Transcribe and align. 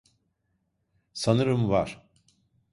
Sanırım 1.13 1.69
var. 1.69 2.07